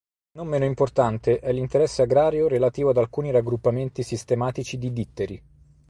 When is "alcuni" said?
2.97-3.29